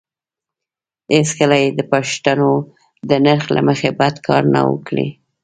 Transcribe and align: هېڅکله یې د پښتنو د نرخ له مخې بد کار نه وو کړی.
هېڅکله 1.15 1.55
یې 1.63 1.69
د 1.73 1.81
پښتنو 1.91 2.51
د 3.09 3.11
نرخ 3.25 3.45
له 3.55 3.61
مخې 3.67 3.89
بد 3.99 4.15
کار 4.27 4.43
نه 4.53 4.61
وو 4.67 4.77
کړی. 4.87 5.07